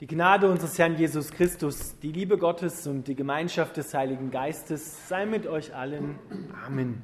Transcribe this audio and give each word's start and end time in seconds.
Die 0.00 0.06
Gnade 0.06 0.50
unseres 0.50 0.78
Herrn 0.78 0.98
Jesus 0.98 1.30
Christus, 1.30 1.98
die 2.00 2.12
Liebe 2.12 2.36
Gottes 2.36 2.86
und 2.86 3.08
die 3.08 3.14
Gemeinschaft 3.14 3.78
des 3.78 3.94
Heiligen 3.94 4.30
Geistes 4.30 5.08
sei 5.08 5.24
mit 5.24 5.46
euch 5.46 5.74
allen. 5.74 6.18
Amen. 6.66 7.00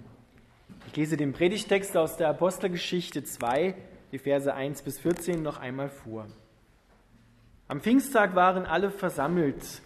Ich 0.88 0.96
lese 0.96 1.16
den 1.16 1.32
Predigtext 1.32 1.96
aus 1.96 2.18
der 2.18 2.28
Apostelgeschichte 2.28 3.24
2, 3.24 3.74
die 4.12 4.18
Verse 4.18 4.52
1 4.52 4.82
bis 4.82 4.98
14 4.98 5.42
noch 5.42 5.58
einmal 5.58 5.88
vor. 5.88 6.26
Am 7.66 7.80
Pfingsttag 7.80 8.34
waren 8.34 8.66
alle 8.66 8.90
versammelt. 8.90 9.80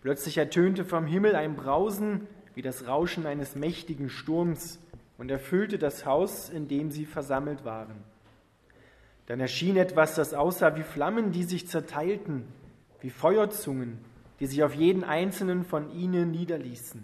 Plötzlich 0.00 0.38
ertönte 0.38 0.86
vom 0.86 1.04
Himmel 1.04 1.36
ein 1.36 1.56
Brausen 1.56 2.26
wie 2.54 2.62
das 2.62 2.86
Rauschen 2.86 3.26
eines 3.26 3.54
mächtigen 3.54 4.08
Sturms 4.08 4.78
und 5.18 5.30
erfüllte 5.30 5.76
das 5.76 6.06
Haus, 6.06 6.48
in 6.48 6.68
dem 6.68 6.90
sie 6.90 7.04
versammelt 7.04 7.66
waren. 7.66 8.02
Dann 9.26 9.40
erschien 9.40 9.76
etwas, 9.76 10.14
das 10.14 10.34
aussah 10.34 10.76
wie 10.76 10.84
Flammen, 10.84 11.32
die 11.32 11.42
sich 11.42 11.66
zerteilten, 11.66 12.44
wie 13.00 13.10
Feuerzungen, 13.10 13.98
die 14.38 14.46
sich 14.46 14.62
auf 14.62 14.74
jeden 14.74 15.04
einzelnen 15.04 15.64
von 15.64 15.90
ihnen 15.90 16.30
niederließen. 16.30 17.02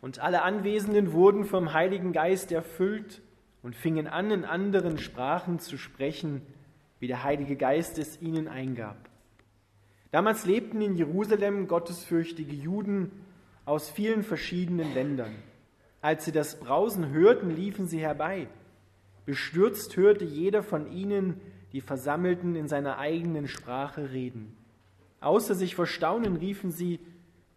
Und 0.00 0.18
alle 0.18 0.42
Anwesenden 0.42 1.12
wurden 1.12 1.44
vom 1.44 1.72
Heiligen 1.72 2.12
Geist 2.12 2.52
erfüllt 2.52 3.22
und 3.62 3.76
fingen 3.76 4.06
an, 4.06 4.30
in 4.30 4.44
anderen 4.44 4.98
Sprachen 4.98 5.58
zu 5.58 5.78
sprechen, 5.78 6.42
wie 6.98 7.06
der 7.06 7.22
Heilige 7.22 7.56
Geist 7.56 7.98
es 7.98 8.20
ihnen 8.20 8.48
eingab. 8.48 8.96
Damals 10.10 10.44
lebten 10.44 10.80
in 10.80 10.96
Jerusalem 10.96 11.68
gottesfürchtige 11.68 12.54
Juden 12.54 13.10
aus 13.64 13.90
vielen 13.90 14.22
verschiedenen 14.22 14.94
Ländern. 14.94 15.34
Als 16.00 16.24
sie 16.24 16.32
das 16.32 16.58
Brausen 16.58 17.10
hörten, 17.10 17.50
liefen 17.50 17.86
sie 17.86 17.98
herbei 17.98 18.48
Bestürzt 19.26 19.96
hörte 19.96 20.24
jeder 20.24 20.62
von 20.62 20.90
ihnen 20.90 21.40
die 21.72 21.80
Versammelten 21.80 22.56
in 22.56 22.68
seiner 22.68 22.98
eigenen 22.98 23.48
Sprache 23.48 24.12
reden. 24.12 24.56
Außer 25.20 25.54
sich 25.54 25.74
vor 25.74 25.86
Staunen 25.86 26.36
riefen 26.36 26.70
sie, 26.70 27.00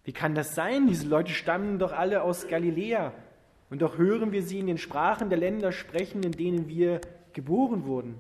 wie 0.04 0.12
kann 0.12 0.34
das 0.34 0.56
sein? 0.56 0.88
Diese 0.88 1.08
Leute 1.08 1.32
stammen 1.32 1.78
doch 1.78 1.92
alle 1.92 2.24
aus 2.24 2.48
Galiläa. 2.48 3.14
Und 3.70 3.84
doch 3.84 4.00
hören 4.00 4.32
wir 4.32 4.42
sie 4.42 4.60
in 4.60 4.68
den 4.68 4.80
Sprachen 4.80 5.30
der 5.30 5.38
Länder 5.38 5.72
sprechen, 5.72 6.24
in 6.24 6.32
denen 6.32 6.68
wir 6.68 7.00
geboren 7.34 7.86
wurden. 7.86 8.16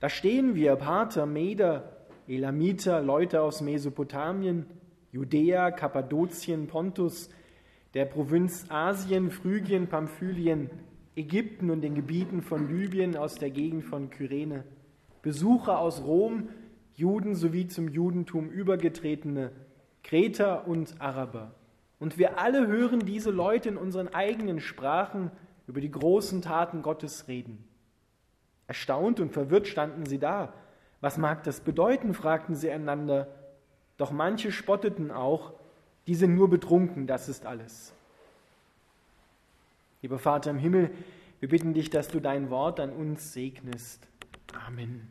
Da 0.00 0.10
stehen 0.10 0.54
wir, 0.54 0.76
Parther, 0.76 1.24
Meder, 1.24 2.06
Elamiter, 2.28 3.00
Leute 3.00 3.40
aus 3.40 3.62
Mesopotamien, 3.62 4.66
Judäa, 5.10 5.70
Kappadokien, 5.70 6.66
Pontus, 6.66 7.30
der 7.94 8.04
Provinz 8.04 8.66
Asien, 8.68 9.30
Phrygien, 9.30 9.86
Pamphylien, 9.86 10.70
Ägypten 11.14 11.70
und 11.70 11.82
den 11.82 11.94
Gebieten 11.94 12.42
von 12.42 12.68
Libyen 12.68 13.16
aus 13.16 13.34
der 13.34 13.50
Gegend 13.50 13.84
von 13.84 14.10
Kyrene, 14.10 14.64
Besucher 15.20 15.78
aus 15.78 16.02
Rom, 16.02 16.48
Juden 16.94 17.34
sowie 17.34 17.68
zum 17.68 17.88
Judentum 17.88 18.48
übergetretene, 18.48 19.52
Kreter 20.02 20.66
und 20.66 21.00
Araber. 21.00 21.54
Und 21.98 22.18
wir 22.18 22.38
alle 22.38 22.66
hören 22.66 23.00
diese 23.00 23.30
Leute 23.30 23.68
in 23.68 23.76
unseren 23.76 24.08
eigenen 24.08 24.60
Sprachen 24.60 25.30
über 25.66 25.80
die 25.80 25.90
großen 25.90 26.42
Taten 26.42 26.82
Gottes 26.82 27.28
reden. 27.28 27.64
Erstaunt 28.66 29.20
und 29.20 29.32
verwirrt 29.32 29.68
standen 29.68 30.06
sie 30.06 30.18
da. 30.18 30.52
Was 31.00 31.18
mag 31.18 31.44
das 31.44 31.60
bedeuten? 31.60 32.14
fragten 32.14 32.54
sie 32.54 32.70
einander. 32.70 33.28
Doch 33.96 34.10
manche 34.10 34.50
spotteten 34.50 35.10
auch, 35.10 35.52
die 36.06 36.14
sind 36.14 36.34
nur 36.34 36.50
betrunken, 36.50 37.06
das 37.06 37.28
ist 37.28 37.46
alles. 37.46 37.94
Lieber 40.02 40.18
Vater 40.18 40.50
im 40.50 40.58
Himmel, 40.58 40.90
wir 41.38 41.48
bitten 41.48 41.74
dich, 41.74 41.88
dass 41.88 42.08
du 42.08 42.18
dein 42.18 42.50
Wort 42.50 42.80
an 42.80 42.90
uns 42.90 43.32
segnest. 43.32 44.08
Amen. 44.66 45.06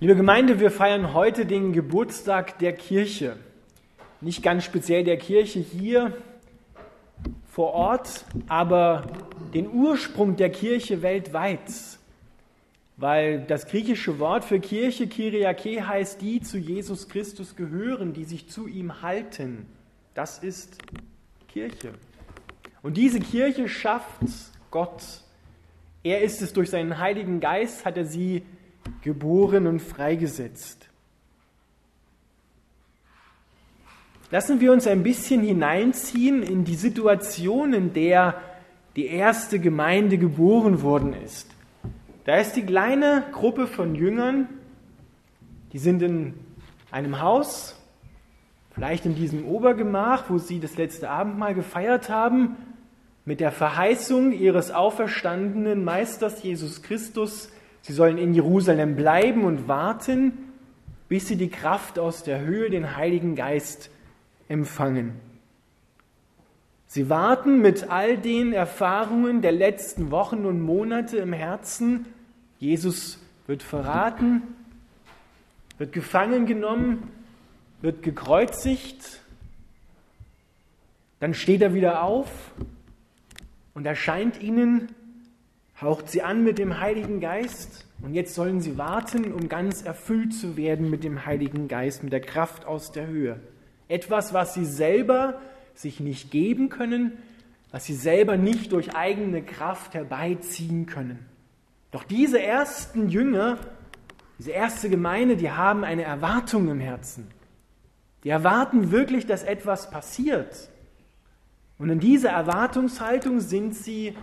Liebe 0.00 0.16
Gemeinde, 0.16 0.58
wir 0.58 0.70
feiern 0.70 1.12
heute 1.12 1.44
den 1.44 1.74
Geburtstag 1.74 2.58
der 2.60 2.72
Kirche. 2.72 3.36
Nicht 4.22 4.42
ganz 4.42 4.64
speziell 4.64 5.04
der 5.04 5.18
Kirche 5.18 5.58
hier 5.58 6.16
vor 7.44 7.74
Ort, 7.74 8.24
aber 8.48 9.06
den 9.52 9.70
Ursprung 9.70 10.36
der 10.36 10.48
Kirche 10.48 11.02
weltweit. 11.02 11.70
Weil 12.96 13.42
das 13.42 13.66
griechische 13.66 14.18
Wort 14.18 14.46
für 14.46 14.60
Kirche, 14.60 15.08
Kyriake, 15.08 15.86
heißt 15.86 16.22
die 16.22 16.40
zu 16.40 16.56
Jesus 16.56 17.10
Christus 17.10 17.54
gehören, 17.54 18.14
die 18.14 18.24
sich 18.24 18.48
zu 18.48 18.66
ihm 18.66 19.02
halten. 19.02 19.66
Das 20.16 20.38
ist 20.38 20.78
Kirche. 21.46 21.92
Und 22.82 22.96
diese 22.96 23.20
Kirche 23.20 23.68
schafft 23.68 24.22
Gott. 24.70 25.02
Er 26.02 26.22
ist 26.22 26.40
es 26.40 26.54
durch 26.54 26.70
seinen 26.70 26.98
Heiligen 26.98 27.38
Geist, 27.38 27.84
hat 27.84 27.98
er 27.98 28.06
sie 28.06 28.42
geboren 29.02 29.66
und 29.66 29.80
freigesetzt. 29.80 30.88
Lassen 34.30 34.58
wir 34.58 34.72
uns 34.72 34.86
ein 34.86 35.02
bisschen 35.02 35.42
hineinziehen 35.42 36.42
in 36.42 36.64
die 36.64 36.76
Situation, 36.76 37.74
in 37.74 37.92
der 37.92 38.40
die 38.96 39.08
erste 39.08 39.58
Gemeinde 39.58 40.16
geboren 40.16 40.80
worden 40.80 41.12
ist. 41.12 41.50
Da 42.24 42.38
ist 42.38 42.54
die 42.54 42.64
kleine 42.64 43.22
Gruppe 43.32 43.66
von 43.66 43.94
Jüngern, 43.94 44.48
die 45.74 45.78
sind 45.78 46.00
in 46.00 46.32
einem 46.90 47.20
Haus, 47.20 47.76
Vielleicht 48.76 49.06
in 49.06 49.14
diesem 49.14 49.46
Obergemach, 49.46 50.28
wo 50.28 50.36
sie 50.36 50.60
das 50.60 50.76
letzte 50.76 51.08
Abendmahl 51.08 51.54
gefeiert 51.54 52.10
haben, 52.10 52.56
mit 53.24 53.40
der 53.40 53.50
Verheißung 53.50 54.32
ihres 54.32 54.70
auferstandenen 54.70 55.82
Meisters 55.82 56.42
Jesus 56.42 56.82
Christus, 56.82 57.50
sie 57.80 57.94
sollen 57.94 58.18
in 58.18 58.34
Jerusalem 58.34 58.94
bleiben 58.94 59.44
und 59.44 59.66
warten, 59.66 60.32
bis 61.08 61.26
sie 61.26 61.36
die 61.36 61.48
Kraft 61.48 61.98
aus 61.98 62.22
der 62.22 62.40
Höhe, 62.42 62.68
den 62.68 62.96
Heiligen 62.96 63.34
Geist, 63.34 63.88
empfangen. 64.46 65.12
Sie 66.86 67.08
warten 67.08 67.62
mit 67.62 67.88
all 67.88 68.18
den 68.18 68.52
Erfahrungen 68.52 69.40
der 69.40 69.52
letzten 69.52 70.10
Wochen 70.10 70.44
und 70.44 70.60
Monate 70.60 71.16
im 71.16 71.32
Herzen. 71.32 72.04
Jesus 72.58 73.24
wird 73.46 73.62
verraten, 73.62 74.42
wird 75.78 75.94
gefangen 75.94 76.44
genommen, 76.44 77.10
wird 77.80 78.02
gekreuzigt, 78.02 79.20
dann 81.20 81.34
steht 81.34 81.62
er 81.62 81.74
wieder 81.74 82.02
auf 82.02 82.28
und 83.74 83.86
erscheint 83.86 84.42
ihnen, 84.42 84.88
haucht 85.80 86.10
sie 86.10 86.22
an 86.22 86.44
mit 86.44 86.58
dem 86.58 86.80
Heiligen 86.80 87.20
Geist 87.20 87.86
und 88.02 88.14
jetzt 88.14 88.34
sollen 88.34 88.60
sie 88.60 88.78
warten, 88.78 89.32
um 89.32 89.48
ganz 89.48 89.82
erfüllt 89.82 90.34
zu 90.34 90.56
werden 90.56 90.90
mit 90.90 91.04
dem 91.04 91.24
Heiligen 91.26 91.68
Geist, 91.68 92.02
mit 92.02 92.12
der 92.12 92.20
Kraft 92.20 92.64
aus 92.66 92.92
der 92.92 93.06
Höhe. 93.06 93.40
Etwas, 93.88 94.34
was 94.34 94.54
sie 94.54 94.64
selber 94.64 95.40
sich 95.74 96.00
nicht 96.00 96.30
geben 96.30 96.68
können, 96.68 97.12
was 97.70 97.84
sie 97.84 97.94
selber 97.94 98.36
nicht 98.36 98.72
durch 98.72 98.94
eigene 98.94 99.42
Kraft 99.42 99.94
herbeiziehen 99.94 100.86
können. 100.86 101.26
Doch 101.90 102.04
diese 102.04 102.40
ersten 102.40 103.08
Jünger, 103.08 103.58
diese 104.38 104.50
erste 104.50 104.90
Gemeinde, 104.90 105.36
die 105.36 105.50
haben 105.50 105.84
eine 105.84 106.02
Erwartung 106.02 106.68
im 106.68 106.80
Herzen. 106.80 107.28
Die 108.24 108.30
erwarten 108.30 108.90
wirklich, 108.90 109.26
dass 109.26 109.42
etwas 109.42 109.90
passiert. 109.90 110.68
Und 111.78 111.90
in 111.90 112.00
dieser 112.00 112.30
Erwartungshaltung 112.30 113.40
sind 113.40 113.74
sie 113.74 114.16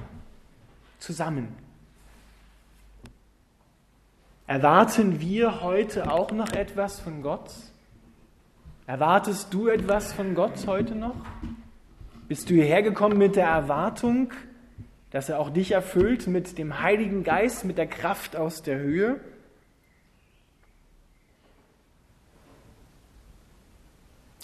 zusammen. 1.00 1.56
Erwarten 4.48 5.22
wir 5.22 5.62
heute 5.62 6.12
auch 6.12 6.32
noch 6.32 6.52
etwas 6.52 7.00
von 7.00 7.22
Gott? 7.22 7.52
Erwartest 8.86 9.54
du 9.54 9.68
etwas 9.68 10.12
von 10.12 10.36
Gott 10.36 10.68
heute 10.68 10.96
noch? 10.96 11.16
Bist 12.28 12.50
du 12.50 12.56
hierher 12.56 12.82
gekommen 12.82 13.18
mit 13.18 13.36
der 13.36 13.48
Erwartung, 13.48 14.34
dass 15.12 15.30
er 15.30 15.40
auch 15.40 15.50
dich 15.50 15.72
erfüllt 15.72 16.28
mit 16.28 16.58
dem 16.58 16.82
Heiligen 16.82 17.24
Geist, 17.24 17.64
mit 17.64 17.78
der 17.78 17.88
Kraft 17.88 18.36
aus 18.36 18.64
der 18.64 18.80
Höhe? 18.80 19.20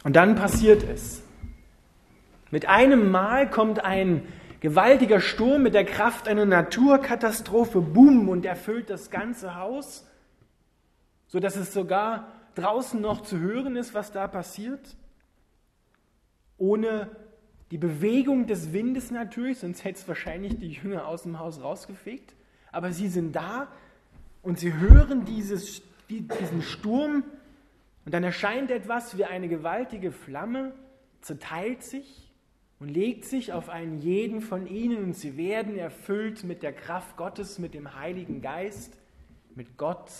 Und 0.03 0.15
dann 0.15 0.35
passiert 0.35 0.83
es. 0.83 1.23
Mit 2.51 2.67
einem 2.67 3.11
Mal 3.11 3.49
kommt 3.49 3.83
ein 3.83 4.23
gewaltiger 4.59 5.19
Sturm 5.19 5.63
mit 5.63 5.73
der 5.73 5.85
Kraft 5.85 6.27
einer 6.27 6.45
Naturkatastrophe, 6.45 7.81
boom, 7.81 8.29
und 8.29 8.45
erfüllt 8.45 8.89
das 8.89 9.09
ganze 9.09 9.55
Haus, 9.55 10.07
sodass 11.27 11.55
es 11.55 11.73
sogar 11.73 12.27
draußen 12.55 12.99
noch 12.99 13.21
zu 13.21 13.39
hören 13.39 13.75
ist, 13.75 13.93
was 13.93 14.11
da 14.11 14.27
passiert. 14.27 14.95
Ohne 16.57 17.09
die 17.71 17.77
Bewegung 17.77 18.47
des 18.47 18.73
Windes 18.73 19.11
natürlich, 19.11 19.59
sonst 19.59 19.83
hätte 19.83 19.99
es 19.99 20.07
wahrscheinlich 20.07 20.57
die 20.57 20.71
Jünger 20.71 21.07
aus 21.07 21.23
dem 21.23 21.39
Haus 21.39 21.61
rausgefegt. 21.61 22.33
Aber 22.71 22.91
sie 22.91 23.07
sind 23.07 23.35
da 23.35 23.67
und 24.41 24.59
sie 24.59 24.73
hören 24.73 25.25
dieses, 25.25 25.81
diesen 26.09 26.61
Sturm 26.61 27.23
und 28.05 28.13
dann 28.13 28.23
erscheint 28.23 28.71
etwas 28.71 29.17
wie 29.17 29.25
eine 29.25 29.47
gewaltige 29.47 30.11
Flamme, 30.11 30.73
zerteilt 31.21 31.83
sich 31.83 32.31
und 32.79 32.89
legt 32.89 33.25
sich 33.25 33.51
auf 33.53 33.69
einen 33.69 33.99
jeden 33.99 34.41
von 34.41 34.67
ihnen 34.67 35.03
und 35.03 35.13
sie 35.13 35.37
werden 35.37 35.77
erfüllt 35.77 36.43
mit 36.43 36.63
der 36.63 36.73
Kraft 36.73 37.17
Gottes, 37.17 37.59
mit 37.59 37.73
dem 37.73 37.95
Heiligen 37.95 38.41
Geist, 38.41 38.97
mit 39.53 39.77
Gott 39.77 40.11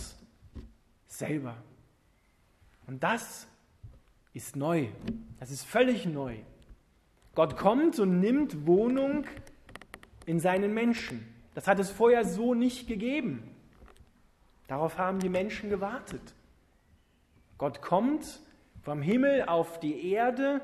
selber. 1.08 1.56
Und 2.86 3.04
das 3.04 3.48
ist 4.34 4.56
neu. 4.56 4.88
Das 5.40 5.52
ist 5.52 5.64
völlig 5.64 6.06
neu. 6.06 6.36
Gott 7.36 7.56
kommt 7.56 8.00
und 8.00 8.20
nimmt 8.20 8.68
Wohnung 8.68 9.26
in 10.26 10.40
seinen 10.40 10.74
Menschen. 10.74 11.26
Das 11.54 11.68
hat 11.68 11.80
es 11.80 11.90
vorher 11.90 12.26
so 12.26 12.54
nicht 12.54 12.88
gegeben. 12.88 13.44
Darauf 14.68 14.98
haben 14.98 15.20
die 15.20 15.30
Menschen 15.30 15.70
gewartet. 15.70 16.22
Gott 17.60 17.82
kommt 17.82 18.40
vom 18.82 19.02
Himmel 19.02 19.44
auf 19.44 19.80
die 19.82 20.12
Erde 20.12 20.62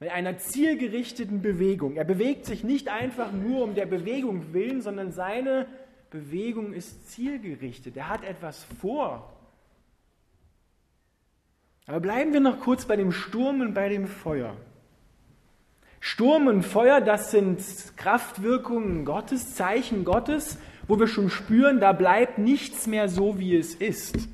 mit 0.00 0.10
einer 0.10 0.38
zielgerichteten 0.38 1.42
Bewegung. 1.42 1.96
Er 1.96 2.04
bewegt 2.04 2.46
sich 2.46 2.64
nicht 2.64 2.88
einfach 2.88 3.30
nur 3.30 3.62
um 3.62 3.74
der 3.74 3.84
Bewegung 3.86 4.54
willen, 4.54 4.80
sondern 4.80 5.12
seine 5.12 5.66
Bewegung 6.10 6.72
ist 6.72 7.10
zielgerichtet. 7.10 7.96
Er 7.96 8.08
hat 8.08 8.24
etwas 8.24 8.64
vor. 8.80 9.32
Aber 11.86 12.00
bleiben 12.00 12.32
wir 12.32 12.40
noch 12.40 12.60
kurz 12.60 12.86
bei 12.86 12.96
dem 12.96 13.12
Sturm 13.12 13.60
und 13.60 13.74
bei 13.74 13.90
dem 13.90 14.06
Feuer. 14.06 14.56
Sturm 16.00 16.46
und 16.46 16.62
Feuer, 16.62 17.02
das 17.02 17.30
sind 17.30 17.60
Kraftwirkungen 17.96 19.04
Gottes, 19.04 19.54
Zeichen 19.54 20.04
Gottes, 20.04 20.58
wo 20.88 20.98
wir 20.98 21.06
schon 21.06 21.28
spüren, 21.28 21.80
da 21.80 21.92
bleibt 21.92 22.38
nichts 22.38 22.86
mehr 22.86 23.08
so, 23.10 23.38
wie 23.38 23.56
es 23.56 23.74
ist. 23.74 24.28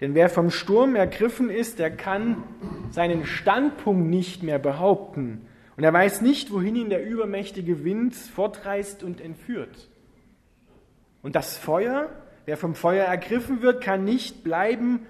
Denn 0.00 0.14
wer 0.14 0.28
vom 0.28 0.50
Sturm 0.50 0.94
ergriffen 0.94 1.50
ist, 1.50 1.78
der 1.78 1.90
kann 1.90 2.42
seinen 2.90 3.26
Standpunkt 3.26 4.08
nicht 4.08 4.42
mehr 4.42 4.58
behaupten. 4.58 5.46
Und 5.76 5.84
er 5.84 5.92
weiß 5.92 6.22
nicht, 6.22 6.52
wohin 6.52 6.76
ihn 6.76 6.90
der 6.90 7.04
übermächtige 7.04 7.84
Wind 7.84 8.14
fortreißt 8.14 9.02
und 9.02 9.20
entführt. 9.20 9.88
Und 11.22 11.34
das 11.34 11.56
Feuer, 11.56 12.10
wer 12.46 12.56
vom 12.56 12.74
Feuer 12.74 13.04
ergriffen 13.04 13.60
wird, 13.60 13.82
kann 13.82 14.04
nicht 14.04 14.44
bleiben, 14.44 15.06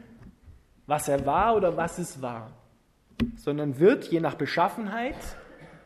was 0.86 1.08
er 1.08 1.26
war 1.26 1.54
oder 1.54 1.76
was 1.76 1.98
es 1.98 2.22
war, 2.22 2.50
sondern 3.36 3.78
wird 3.78 4.06
je 4.06 4.20
nach 4.20 4.34
Beschaffenheit 4.34 5.16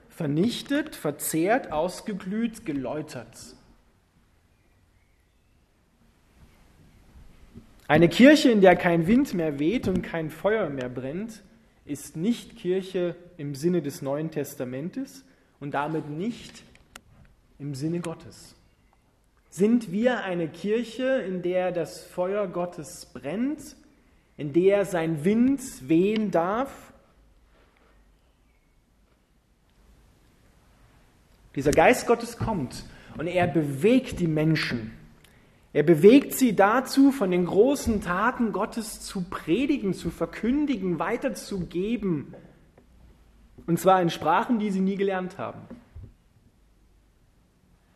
vernichtet, 0.08 0.94
verzehrt, 0.94 1.72
ausgeglüht, 1.72 2.64
geläutert. 2.64 3.36
Eine 7.88 8.08
Kirche, 8.08 8.50
in 8.50 8.60
der 8.60 8.76
kein 8.76 9.06
Wind 9.06 9.34
mehr 9.34 9.58
weht 9.58 9.88
und 9.88 10.02
kein 10.02 10.30
Feuer 10.30 10.68
mehr 10.68 10.88
brennt, 10.88 11.42
ist 11.84 12.16
nicht 12.16 12.56
Kirche 12.56 13.16
im 13.36 13.54
Sinne 13.54 13.82
des 13.82 14.02
Neuen 14.02 14.30
Testamentes 14.30 15.24
und 15.60 15.72
damit 15.74 16.08
nicht 16.08 16.62
im 17.58 17.74
Sinne 17.74 18.00
Gottes. 18.00 18.54
Sind 19.50 19.92
wir 19.92 20.22
eine 20.24 20.48
Kirche, 20.48 21.22
in 21.26 21.42
der 21.42 21.72
das 21.72 22.04
Feuer 22.04 22.46
Gottes 22.46 23.06
brennt, 23.12 23.76
in 24.36 24.52
der 24.52 24.86
sein 24.86 25.24
Wind 25.24 25.60
wehen 25.88 26.30
darf? 26.30 26.92
Dieser 31.54 31.72
Geist 31.72 32.06
Gottes 32.06 32.38
kommt 32.38 32.84
und 33.18 33.26
er 33.26 33.46
bewegt 33.46 34.20
die 34.20 34.26
Menschen 34.26 34.92
er 35.72 35.82
bewegt 35.82 36.34
sie 36.34 36.54
dazu, 36.54 37.12
von 37.12 37.30
den 37.30 37.46
großen 37.46 38.02
Taten 38.02 38.52
Gottes 38.52 39.00
zu 39.00 39.22
predigen, 39.22 39.94
zu 39.94 40.10
verkündigen, 40.10 40.98
weiterzugeben. 40.98 42.34
Und 43.66 43.78
zwar 43.78 44.02
in 44.02 44.10
Sprachen, 44.10 44.58
die 44.58 44.70
sie 44.70 44.80
nie 44.80 44.96
gelernt 44.96 45.38
haben. 45.38 45.60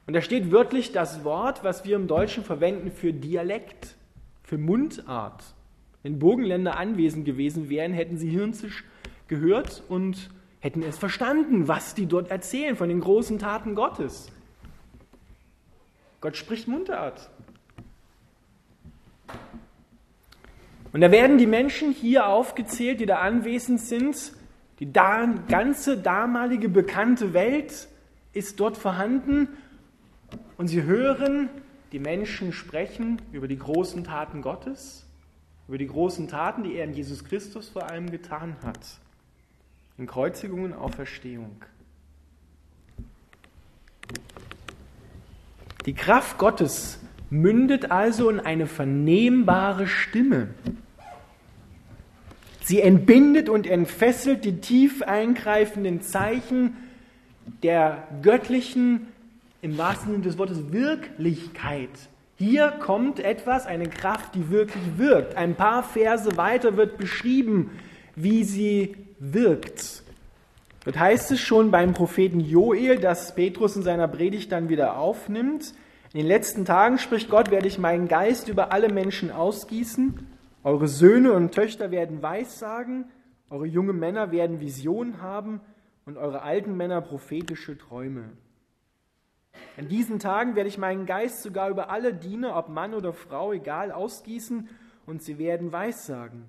Und 0.06 0.14
da 0.14 0.22
steht 0.22 0.52
wörtlich 0.52 0.92
das 0.92 1.24
Wort, 1.24 1.64
was 1.64 1.84
wir 1.84 1.96
im 1.96 2.06
Deutschen 2.06 2.44
verwenden 2.44 2.90
für 2.92 3.12
Dialekt, 3.12 3.96
für 4.42 4.56
Mundart. 4.56 5.42
Wenn 6.02 6.18
Burgenländer 6.18 6.78
anwesend 6.78 7.24
gewesen 7.24 7.68
wären, 7.68 7.92
hätten 7.92 8.16
sie 8.16 8.30
Hirnzisch 8.30 8.84
gehört 9.26 9.82
und 9.88 10.30
hätten 10.60 10.82
es 10.82 10.96
verstanden, 10.96 11.68
was 11.68 11.94
die 11.94 12.06
dort 12.06 12.30
erzählen 12.30 12.76
von 12.76 12.88
den 12.88 13.00
großen 13.00 13.38
Taten 13.38 13.74
Gottes. 13.74 14.30
Gott 16.20 16.36
spricht 16.36 16.68
Mundart. 16.68 17.28
Und 20.96 21.02
da 21.02 21.10
werden 21.10 21.36
die 21.36 21.46
Menschen 21.46 21.92
hier 21.92 22.26
aufgezählt, 22.26 23.00
die 23.00 23.04
da 23.04 23.18
anwesend 23.18 23.82
sind. 23.82 24.32
Die 24.80 24.90
da, 24.90 25.26
ganze 25.46 25.98
damalige 25.98 26.70
bekannte 26.70 27.34
Welt 27.34 27.86
ist 28.32 28.58
dort 28.60 28.78
vorhanden. 28.78 29.48
Und 30.56 30.68
sie 30.68 30.84
hören 30.84 31.50
die 31.92 31.98
Menschen 31.98 32.54
sprechen 32.54 33.20
über 33.30 33.46
die 33.46 33.58
großen 33.58 34.04
Taten 34.04 34.40
Gottes, 34.40 35.04
über 35.68 35.76
die 35.76 35.86
großen 35.86 36.28
Taten, 36.28 36.64
die 36.64 36.76
er 36.76 36.84
in 36.84 36.94
Jesus 36.94 37.26
Christus 37.26 37.68
vor 37.68 37.90
allem 37.90 38.10
getan 38.10 38.56
hat. 38.64 38.80
In 39.98 40.06
Kreuzigung 40.06 40.64
und 40.64 40.72
Auferstehung. 40.72 41.62
Die 45.84 45.92
Kraft 45.92 46.38
Gottes 46.38 47.00
mündet 47.28 47.90
also 47.90 48.30
in 48.30 48.40
eine 48.40 48.66
vernehmbare 48.66 49.86
Stimme. 49.88 50.48
Sie 52.66 52.80
entbindet 52.80 53.48
und 53.48 53.64
entfesselt 53.64 54.44
die 54.44 54.60
tief 54.60 55.00
eingreifenden 55.00 56.02
Zeichen 56.02 56.76
der 57.62 58.08
göttlichen, 58.22 59.06
im 59.62 59.78
wahrsten 59.78 60.10
Sinne 60.10 60.24
des 60.24 60.36
Wortes, 60.36 60.72
Wirklichkeit. 60.72 61.90
Hier 62.34 62.72
kommt 62.80 63.20
etwas, 63.20 63.66
eine 63.66 63.88
Kraft, 63.88 64.34
die 64.34 64.50
wirklich 64.50 64.82
wirkt. 64.96 65.36
Ein 65.36 65.54
paar 65.54 65.84
Verse 65.84 66.36
weiter 66.36 66.76
wird 66.76 66.98
beschrieben, 66.98 67.70
wie 68.16 68.42
sie 68.42 68.96
wirkt. 69.20 70.02
Dort 70.84 70.98
heißt 70.98 71.30
es 71.30 71.40
schon 71.40 71.70
beim 71.70 71.92
Propheten 71.92 72.40
Joel, 72.40 72.98
dass 72.98 73.36
Petrus 73.36 73.76
in 73.76 73.82
seiner 73.82 74.08
Predigt 74.08 74.50
dann 74.50 74.68
wieder 74.68 74.98
aufnimmt. 74.98 75.72
In 76.12 76.18
den 76.18 76.26
letzten 76.26 76.64
Tagen, 76.64 76.98
spricht 76.98 77.30
Gott, 77.30 77.52
werde 77.52 77.68
ich 77.68 77.78
meinen 77.78 78.08
Geist 78.08 78.48
über 78.48 78.72
alle 78.72 78.88
Menschen 78.92 79.30
ausgießen. 79.30 80.35
Eure 80.66 80.88
Söhne 80.88 81.32
und 81.32 81.54
Töchter 81.54 81.92
werden 81.92 82.22
Weissagen, 82.22 83.04
eure 83.50 83.66
jungen 83.66 84.00
Männer 84.00 84.32
werden 84.32 84.58
Visionen 84.58 85.22
haben 85.22 85.60
und 86.06 86.16
eure 86.16 86.42
alten 86.42 86.76
Männer 86.76 87.00
prophetische 87.02 87.78
Träume. 87.78 88.32
In 89.76 89.86
diesen 89.86 90.18
Tagen 90.18 90.56
werde 90.56 90.68
ich 90.68 90.76
meinen 90.76 91.06
Geist 91.06 91.44
sogar 91.44 91.70
über 91.70 91.88
alle 91.88 92.12
Diener, 92.12 92.56
ob 92.56 92.68
Mann 92.68 92.94
oder 92.94 93.12
Frau, 93.12 93.52
egal, 93.52 93.92
ausgießen 93.92 94.68
und 95.06 95.22
sie 95.22 95.38
werden 95.38 95.70
Weissagen. 95.70 96.46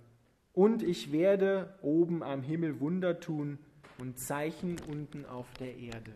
Und 0.52 0.82
ich 0.82 1.12
werde 1.12 1.78
oben 1.84 2.24
am 2.24 2.42
Himmel 2.42 2.80
Wunder 2.80 3.20
tun 3.20 3.60
und 4.00 4.18
Zeichen 4.18 4.78
unten 4.90 5.28
auf 5.28 5.46
der 5.60 5.78
Erde. 5.78 6.14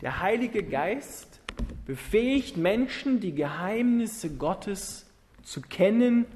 Der 0.00 0.22
Heilige 0.22 0.62
Geist 0.62 1.42
befähigt 1.84 2.56
Menschen, 2.56 3.20
die 3.20 3.34
Geheimnisse 3.34 4.34
Gottes 4.34 5.11
zu 5.42 5.60
kennen 5.60 6.26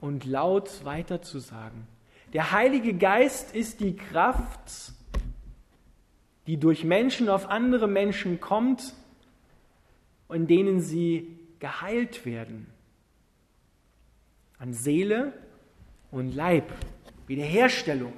und 0.00 0.24
laut 0.24 0.84
weiterzusagen. 0.84 1.86
Der 2.32 2.52
Heilige 2.52 2.94
Geist 2.94 3.54
ist 3.54 3.80
die 3.80 3.96
Kraft, 3.96 4.92
die 6.46 6.58
durch 6.58 6.84
Menschen 6.84 7.28
auf 7.28 7.48
andere 7.48 7.86
Menschen 7.86 8.40
kommt, 8.40 8.94
in 10.28 10.46
denen 10.46 10.80
sie 10.80 11.38
geheilt 11.58 12.26
werden. 12.26 12.66
An 14.58 14.72
Seele 14.72 15.32
und 16.10 16.34
Leib. 16.34 16.70
Wiederherstellung. 17.26 18.12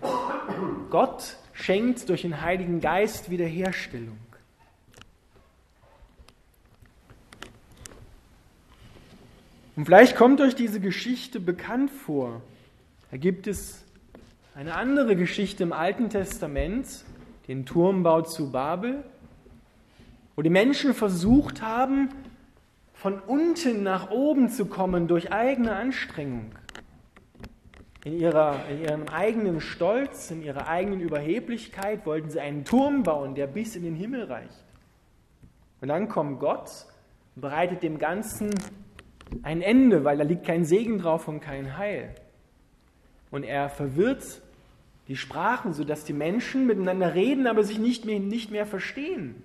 Gott 0.90 1.36
schenkt 1.52 2.08
durch 2.08 2.22
den 2.22 2.40
Heiligen 2.40 2.80
Geist 2.80 3.30
Wiederherstellung. 3.30 4.18
Und 9.76 9.84
vielleicht 9.84 10.16
kommt 10.16 10.40
euch 10.40 10.54
diese 10.54 10.80
Geschichte 10.80 11.38
bekannt 11.38 11.90
vor. 11.90 12.40
Da 13.10 13.18
gibt 13.18 13.46
es 13.46 13.84
eine 14.54 14.74
andere 14.74 15.16
Geschichte 15.16 15.62
im 15.62 15.74
Alten 15.74 16.08
Testament, 16.08 17.04
den 17.46 17.66
Turmbau 17.66 18.22
zu 18.22 18.50
Babel, 18.50 19.04
wo 20.34 20.40
die 20.40 20.50
Menschen 20.50 20.94
versucht 20.94 21.60
haben, 21.60 22.08
von 22.94 23.20
unten 23.20 23.82
nach 23.82 24.10
oben 24.10 24.48
zu 24.48 24.64
kommen 24.64 25.08
durch 25.08 25.30
eigene 25.30 25.76
Anstrengung. 25.76 26.50
In, 28.02 28.18
ihrer, 28.18 28.66
in 28.70 28.82
ihrem 28.82 29.08
eigenen 29.08 29.60
Stolz, 29.60 30.30
in 30.30 30.42
ihrer 30.42 30.68
eigenen 30.68 31.00
Überheblichkeit 31.00 32.06
wollten 32.06 32.30
sie 32.30 32.40
einen 32.40 32.64
Turm 32.64 33.02
bauen, 33.02 33.34
der 33.34 33.46
bis 33.46 33.76
in 33.76 33.82
den 33.82 33.94
Himmel 33.94 34.24
reicht. 34.24 34.64
Und 35.82 35.88
dann 35.88 36.08
kommt 36.08 36.40
Gott 36.40 36.86
bereitet 37.36 37.82
dem 37.82 37.98
Ganzen 37.98 38.50
ein 39.42 39.62
Ende, 39.62 40.04
weil 40.04 40.18
da 40.18 40.24
liegt 40.24 40.44
kein 40.44 40.64
Segen 40.64 40.98
drauf 40.98 41.28
und 41.28 41.40
kein 41.40 41.76
Heil. 41.76 42.14
Und 43.30 43.44
er 43.44 43.68
verwirrt 43.68 44.42
die 45.08 45.16
Sprachen, 45.16 45.72
sodass 45.72 46.04
die 46.04 46.12
Menschen 46.12 46.66
miteinander 46.66 47.14
reden, 47.14 47.46
aber 47.46 47.62
sich 47.62 47.78
nicht 47.78 48.04
mehr, 48.04 48.18
nicht 48.18 48.50
mehr 48.50 48.66
verstehen. 48.66 49.42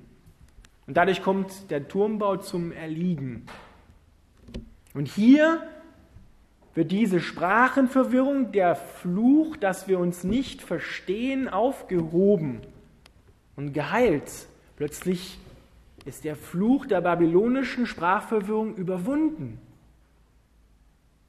Und 0.87 0.97
dadurch 0.97 1.21
kommt 1.21 1.69
der 1.69 1.87
Turmbau 1.87 2.37
zum 2.37 2.71
Erliegen. 2.71 3.45
Und 4.93 5.07
hier 5.07 5.61
wird 6.73 6.91
diese 6.91 7.19
Sprachenverwirrung, 7.19 8.51
der 8.51 8.75
Fluch, 8.75 9.57
dass 9.57 9.87
wir 9.87 9.99
uns 9.99 10.23
nicht 10.23 10.61
verstehen, 10.61 11.47
aufgehoben 11.47 12.61
und 13.55 13.73
geheilt. 13.73 14.31
Plötzlich 14.77 15.37
ist 16.05 16.23
der 16.23 16.35
Fluch 16.35 16.85
der 16.85 17.01
babylonischen 17.01 17.85
Sprachverwirrung 17.85 18.75
überwunden. 18.75 19.59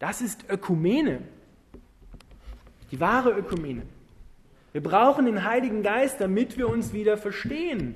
Das 0.02 0.20
ist 0.20 0.50
Ökumene, 0.50 1.20
die 2.90 2.98
wahre 2.98 3.30
Ökumene. 3.30 3.82
Wir 4.72 4.82
brauchen 4.82 5.26
den 5.26 5.44
Heiligen 5.44 5.84
Geist, 5.84 6.20
damit 6.20 6.58
wir 6.58 6.68
uns 6.68 6.92
wieder 6.92 7.16
verstehen, 7.16 7.94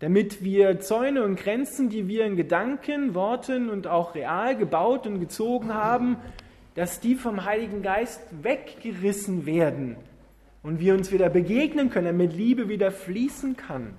damit 0.00 0.42
wir 0.42 0.80
Zäune 0.80 1.22
und 1.22 1.36
Grenzen, 1.36 1.88
die 1.88 2.08
wir 2.08 2.26
in 2.26 2.34
Gedanken, 2.34 3.14
Worten 3.14 3.70
und 3.70 3.86
auch 3.86 4.16
real 4.16 4.56
gebaut 4.56 5.06
und 5.06 5.20
gezogen 5.20 5.72
haben, 5.72 6.16
dass 6.74 6.98
die 6.98 7.14
vom 7.14 7.44
Heiligen 7.44 7.82
Geist 7.82 8.20
weggerissen 8.42 9.46
werden 9.46 9.94
und 10.64 10.80
wir 10.80 10.94
uns 10.94 11.12
wieder 11.12 11.30
begegnen 11.30 11.90
können, 11.90 12.06
damit 12.06 12.32
Liebe 12.32 12.68
wieder 12.68 12.90
fließen 12.90 13.56
kann. 13.56 13.94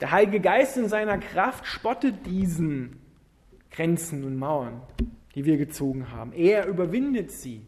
Der 0.00 0.12
Heilige 0.12 0.38
Geist 0.38 0.76
in 0.76 0.88
seiner 0.88 1.18
Kraft 1.18 1.66
spottet 1.66 2.24
diesen 2.24 3.03
Grenzen 3.74 4.24
und 4.24 4.36
Mauern, 4.38 4.80
die 5.34 5.44
wir 5.44 5.56
gezogen 5.56 6.10
haben. 6.12 6.32
Er 6.32 6.66
überwindet 6.66 7.32
sie 7.32 7.62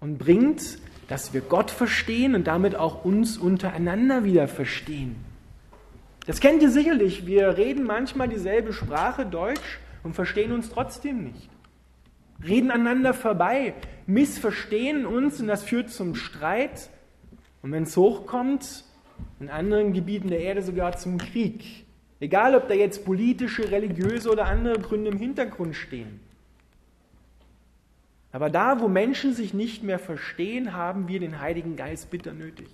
und 0.00 0.18
bringt 0.18 0.78
dass 1.08 1.32
wir 1.32 1.40
Gott 1.40 1.70
verstehen 1.70 2.34
und 2.34 2.46
damit 2.46 2.76
auch 2.76 3.04
uns 3.04 3.38
untereinander 3.38 4.24
wieder 4.24 4.46
verstehen. 4.46 5.16
Das 6.26 6.40
kennt 6.40 6.62
ihr 6.62 6.70
sicherlich. 6.70 7.26
Wir 7.26 7.56
reden 7.56 7.84
manchmal 7.84 8.28
dieselbe 8.28 8.74
Sprache, 8.74 9.24
Deutsch, 9.24 9.80
und 10.04 10.14
verstehen 10.14 10.52
uns 10.52 10.68
trotzdem 10.68 11.24
nicht. 11.24 11.48
Reden 12.46 12.70
aneinander 12.70 13.14
vorbei, 13.14 13.74
missverstehen 14.06 15.06
uns 15.06 15.40
und 15.40 15.48
das 15.48 15.64
führt 15.64 15.90
zum 15.90 16.14
Streit. 16.14 16.90
Und 17.62 17.72
wenn 17.72 17.82
es 17.82 17.96
hochkommt, 17.96 18.84
in 19.40 19.48
anderen 19.48 19.94
Gebieten 19.94 20.28
der 20.28 20.40
Erde 20.40 20.62
sogar 20.62 20.96
zum 20.96 21.18
Krieg. 21.18 21.86
Egal, 22.20 22.54
ob 22.54 22.68
da 22.68 22.74
jetzt 22.74 23.04
politische, 23.04 23.70
religiöse 23.70 24.30
oder 24.30 24.46
andere 24.46 24.78
Gründe 24.80 25.10
im 25.10 25.18
Hintergrund 25.18 25.76
stehen. 25.76 26.20
Aber 28.32 28.50
da, 28.50 28.80
wo 28.80 28.88
Menschen 28.88 29.34
sich 29.34 29.54
nicht 29.54 29.82
mehr 29.82 29.98
verstehen, 29.98 30.74
haben 30.74 31.08
wir 31.08 31.20
den 31.20 31.40
Heiligen 31.40 31.76
Geist 31.76 32.10
bitter 32.10 32.32
nötig. 32.32 32.68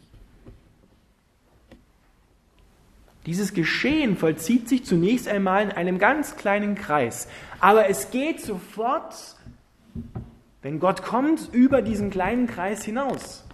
Dieses 3.26 3.54
Geschehen 3.54 4.16
vollzieht 4.16 4.68
sich 4.68 4.84
zunächst 4.84 5.28
einmal 5.28 5.62
in 5.62 5.70
einem 5.70 5.98
ganz 5.98 6.36
kleinen 6.36 6.74
Kreis. 6.74 7.28
Aber 7.58 7.88
es 7.88 8.10
geht 8.10 8.40
sofort, 8.40 9.14
wenn 10.60 10.78
Gott 10.78 11.02
kommt, 11.02 11.48
über 11.52 11.80
diesen 11.80 12.10
kleinen 12.10 12.46
Kreis 12.46 12.84
hinaus 12.84 13.44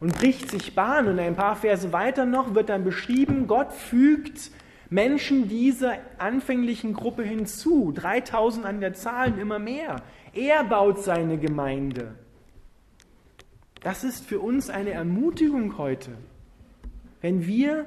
und 0.00 0.18
bricht 0.18 0.50
sich 0.50 0.74
Bahn. 0.74 1.08
Und 1.08 1.18
ein 1.18 1.36
paar 1.36 1.56
Verse 1.56 1.92
weiter 1.92 2.26
noch 2.26 2.54
wird 2.54 2.68
dann 2.68 2.84
beschrieben, 2.84 3.46
Gott 3.46 3.72
fügt 3.72 4.50
Menschen 4.90 5.48
dieser 5.48 5.98
anfänglichen 6.18 6.94
Gruppe 6.94 7.22
hinzu. 7.22 7.92
3000 7.94 8.64
an 8.64 8.80
der 8.80 8.94
Zahl, 8.94 9.38
immer 9.38 9.58
mehr. 9.58 10.02
Er 10.32 10.64
baut 10.64 11.02
seine 11.02 11.38
Gemeinde. 11.38 12.14
Das 13.80 14.02
ist 14.04 14.26
für 14.26 14.40
uns 14.40 14.70
eine 14.70 14.90
Ermutigung 14.90 15.78
heute. 15.78 16.12
Wenn 17.20 17.46
wir 17.46 17.86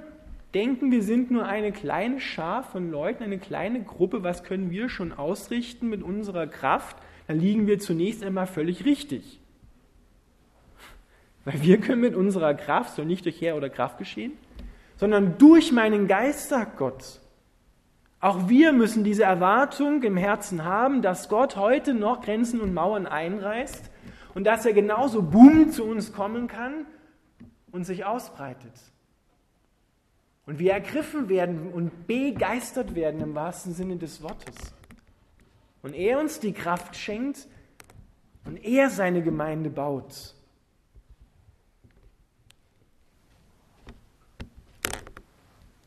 denken, 0.53 0.91
wir 0.91 1.03
sind 1.03 1.31
nur 1.31 1.45
eine 1.45 1.71
kleine 1.71 2.19
Schar 2.19 2.63
von 2.63 2.91
Leuten, 2.91 3.23
eine 3.23 3.39
kleine 3.39 3.83
Gruppe, 3.83 4.23
was 4.23 4.43
können 4.43 4.69
wir 4.69 4.89
schon 4.89 5.11
ausrichten 5.13 5.89
mit 5.89 6.03
unserer 6.03 6.47
Kraft, 6.47 6.97
dann 7.27 7.39
liegen 7.39 7.67
wir 7.67 7.79
zunächst 7.79 8.23
einmal 8.23 8.47
völlig 8.47 8.85
richtig. 8.85 9.39
Weil 11.45 11.61
wir 11.63 11.79
können 11.79 12.01
mit 12.01 12.15
unserer 12.15 12.53
Kraft, 12.53 12.95
soll 12.95 13.05
nicht 13.05 13.25
durch 13.25 13.41
Herr 13.41 13.55
oder 13.55 13.69
Kraft 13.69 13.97
geschehen, 13.97 14.33
sondern 15.01 15.39
durch 15.39 15.71
meinen 15.71 16.07
Geist, 16.07 16.49
sagt 16.49 16.77
Gott. 16.77 17.19
Auch 18.19 18.49
wir 18.49 18.71
müssen 18.71 19.03
diese 19.03 19.23
Erwartung 19.23 20.03
im 20.03 20.15
Herzen 20.15 20.63
haben, 20.63 21.01
dass 21.01 21.27
Gott 21.27 21.55
heute 21.55 21.95
noch 21.95 22.21
Grenzen 22.21 22.61
und 22.61 22.75
Mauern 22.75 23.07
einreißt 23.07 23.89
und 24.35 24.43
dass 24.43 24.63
er 24.63 24.73
genauso 24.73 25.23
boom 25.23 25.71
zu 25.71 25.85
uns 25.85 26.13
kommen 26.13 26.47
kann 26.47 26.85
und 27.71 27.83
sich 27.85 28.05
ausbreitet. 28.05 28.73
Und 30.45 30.59
wir 30.59 30.73
ergriffen 30.73 31.29
werden 31.29 31.73
und 31.73 32.05
begeistert 32.05 32.93
werden 32.93 33.21
im 33.21 33.33
wahrsten 33.33 33.73
Sinne 33.73 33.95
des 33.95 34.21
Wortes. 34.21 34.55
Und 35.81 35.95
er 35.95 36.19
uns 36.19 36.39
die 36.39 36.53
Kraft 36.53 36.95
schenkt 36.95 37.47
und 38.45 38.63
er 38.63 38.91
seine 38.91 39.23
Gemeinde 39.23 39.71
baut. 39.71 40.35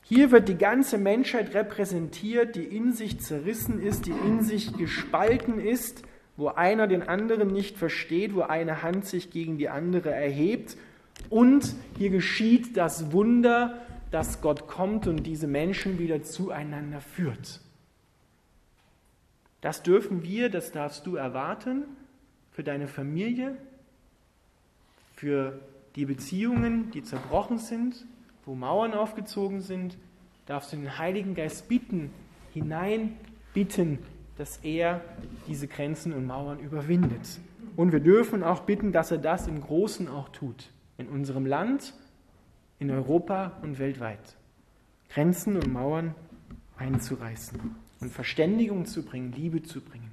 Hier 0.07 0.31
wird 0.31 0.49
die 0.49 0.59
ganze 0.59 0.99
Menschheit 0.99 1.55
repräsentiert, 1.55 2.57
die 2.57 2.65
in 2.65 2.93
sich 2.93 3.21
zerrissen 3.21 3.81
ist, 3.81 4.05
die 4.07 4.11
in 4.13 4.43
sich 4.43 4.77
gespalten 4.77 5.59
ist, 5.59 6.03
wo 6.37 6.49
einer 6.49 6.87
den 6.87 7.03
anderen 7.03 7.49
nicht 7.49 7.79
versteht, 7.79 8.35
wo 8.35 8.43
eine 8.43 8.83
Hand 8.83 9.07
sich 9.07 9.31
gegen 9.31 9.57
die 9.57 9.71
andere 9.71 10.13
erhebt. 10.13 10.77
Und 11.31 11.75
hier 11.97 12.11
geschieht 12.11 12.77
das 12.77 13.13
Wunder, 13.13 13.81
dass 14.11 14.43
Gott 14.43 14.67
kommt 14.67 15.07
und 15.07 15.25
diese 15.25 15.47
Menschen 15.47 15.99
wieder 15.99 16.23
zueinander 16.23 17.01
führt. 17.01 17.61
Das 19.63 19.83
dürfen 19.83 20.23
wir, 20.23 20.51
das 20.51 20.73
darfst 20.73 21.07
du 21.07 21.17
erwarten 21.17 21.85
für 22.53 22.63
deine 22.63 22.89
Familie, 22.89 23.57
für 25.17 25.59
die 25.97 26.05
Beziehungen, 26.05 26.91
die 26.91 27.03
zerbrochen 27.03 27.57
sind, 27.59 28.05
wo 28.47 28.55
Mauern 28.55 28.95
aufgezogen 28.95 29.61
sind, 29.61 29.97
darfst 30.47 30.73
du 30.73 30.77
den 30.77 30.99
Heiligen 30.99 31.35
Geist 31.35 31.69
bitten, 31.69 32.11
hinein 32.53 33.17
bitten, 33.53 33.99
dass 34.37 34.59
er 34.59 35.01
diese 35.49 35.69
Grenzen 35.69 36.13
und 36.13 36.27
Mauern 36.27 36.59
überwindet. 36.59 37.41
Und 37.77 37.93
wir 37.93 38.01
dürfen 38.01 38.43
auch 38.43 38.61
bitten, 38.61 38.93
dass 38.93 39.11
er 39.11 39.19
das 39.19 39.47
im 39.47 39.61
Großen 39.61 40.09
auch 40.09 40.29
tut. 40.29 40.71
In 40.99 41.09
unserem 41.09 41.47
Land, 41.47 41.95
in 42.79 42.91
Europa 42.91 43.53
und 43.63 43.79
weltweit. 43.79 44.37
Grenzen 45.09 45.57
und 45.57 45.73
Mauern 45.73 46.15
einzureißen 46.77 47.61
und 48.01 48.13
Verständigung 48.13 48.85
zu 48.87 49.05
bringen, 49.05 49.33
Liebe 49.33 49.63
zu 49.63 49.81
bringen. 49.81 50.11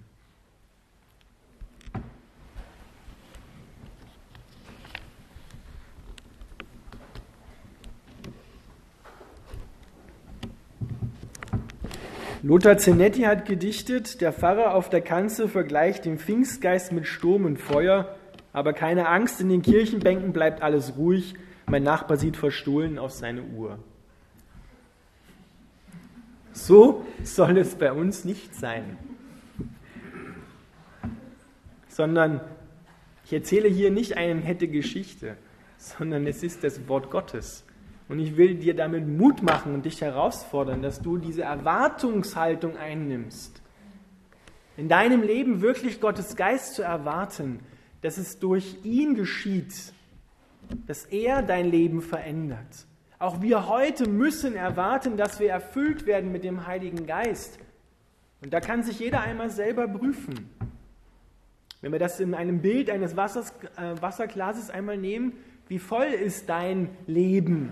Lothar 12.43 12.79
Zenetti 12.79 13.21
hat 13.21 13.45
gedichtet, 13.45 14.19
der 14.19 14.33
Pfarrer 14.33 14.74
auf 14.74 14.89
der 14.89 15.01
Kanzel 15.01 15.48
vergleicht 15.48 16.05
den 16.05 16.17
Pfingstgeist 16.17 16.91
mit 16.91 17.05
Sturm 17.05 17.45
und 17.45 17.57
Feuer, 17.57 18.15
aber 18.51 18.74
keine 18.74 19.07
Angst, 19.07 19.41
in 19.41 19.50
den 19.50 19.62
Kirchenbänken 19.62 20.33
bleibt 20.33 20.63
alles 20.63 20.98
ruhig, 20.98 21.36
mein 21.67 21.83
Nachbar 21.83 22.17
sieht 22.17 22.36
verstohlen 22.36 22.98
auf 22.98 23.12
seine 23.12 23.43
Uhr. 23.43 23.77
So 26.51 27.05
soll 27.24 27.60
es 27.60 27.75
bei 27.75 27.91
uns 27.91 28.25
nicht 28.25 28.55
sein, 28.55 28.98
sondern 31.89 32.41
ich 33.24 33.33
erzähle 33.33 33.69
hier 33.69 33.91
nicht 33.91 34.17
eine 34.17 34.33
nette 34.33 34.67
Geschichte, 34.67 35.38
sondern 35.77 36.25
es 36.25 36.41
ist 36.41 36.63
das 36.63 36.88
Wort 36.88 37.12
Gottes. 37.12 37.63
Und 38.11 38.19
ich 38.19 38.35
will 38.35 38.55
dir 38.55 38.75
damit 38.75 39.07
Mut 39.07 39.41
machen 39.41 39.73
und 39.73 39.85
dich 39.85 40.01
herausfordern, 40.01 40.81
dass 40.81 41.01
du 41.01 41.17
diese 41.17 41.43
Erwartungshaltung 41.43 42.75
einnimmst. 42.75 43.61
In 44.75 44.89
deinem 44.89 45.21
Leben 45.21 45.61
wirklich 45.61 46.01
Gottes 46.01 46.35
Geist 46.35 46.75
zu 46.75 46.81
erwarten, 46.81 47.61
dass 48.01 48.17
es 48.17 48.37
durch 48.37 48.75
ihn 48.83 49.15
geschieht, 49.15 49.93
dass 50.87 51.05
er 51.05 51.41
dein 51.41 51.71
Leben 51.71 52.01
verändert. 52.01 52.85
Auch 53.17 53.41
wir 53.41 53.69
heute 53.69 54.09
müssen 54.09 54.57
erwarten, 54.57 55.15
dass 55.15 55.39
wir 55.39 55.49
erfüllt 55.49 56.05
werden 56.05 56.33
mit 56.33 56.43
dem 56.43 56.67
Heiligen 56.67 57.05
Geist. 57.05 57.59
Und 58.43 58.51
da 58.51 58.59
kann 58.59 58.83
sich 58.83 58.99
jeder 58.99 59.21
einmal 59.21 59.49
selber 59.49 59.87
prüfen. 59.87 60.49
Wenn 61.79 61.93
wir 61.93 61.99
das 61.99 62.19
in 62.19 62.33
einem 62.33 62.61
Bild 62.61 62.89
eines 62.89 63.15
Wassers, 63.15 63.53
äh, 63.77 64.01
Wasserglases 64.01 64.69
einmal 64.69 64.97
nehmen, 64.97 65.31
wie 65.69 65.79
voll 65.79 66.07
ist 66.07 66.49
dein 66.49 66.89
Leben? 67.07 67.71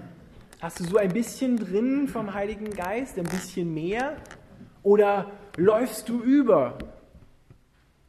Hast 0.62 0.82
du 0.82 0.84
so 0.84 0.98
ein 0.98 1.14
bisschen 1.14 1.56
drin 1.56 2.10
vom 2.10 2.34
Heiligen 2.34 2.72
Geist, 2.72 3.18
ein 3.18 3.24
bisschen 3.24 3.74
mehr? 3.74 4.18
Oder 4.84 5.32
läufst 5.56 6.10
du 6.10 6.22
über? 6.22 6.78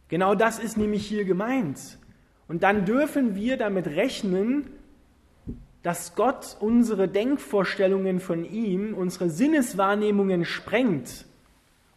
Genau 0.09 0.35
das 0.35 0.59
ist 0.59 0.77
nämlich 0.77 1.07
hier 1.07 1.25
gemeint. 1.25 1.79
Und 2.49 2.65
dann 2.65 2.85
dürfen 2.85 3.37
wir 3.37 3.57
damit 3.57 3.87
rechnen, 3.87 4.69
dass 5.85 6.17
Gott 6.17 6.57
unsere 6.59 7.07
Denkvorstellungen 7.07 8.19
von 8.19 8.45
ihm, 8.45 8.95
unsere 8.95 9.31
Sinneswahrnehmungen 9.31 10.45
sprengt 10.45 11.27